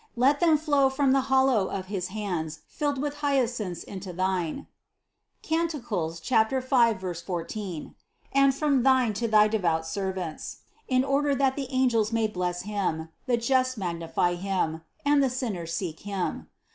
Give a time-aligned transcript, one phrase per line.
[0.15, 4.65] Let them flow from the hollow of his hands filled with hyacinths into thine
[5.43, 5.73] (Cant.
[5.73, 6.17] 5, 14),
[8.33, 12.25] and from INTRODUCTION 15 thine to thy devout servants, in order that the angels may
[12.25, 16.49] bless Him, the just magnify Him, and the sinners seek Him.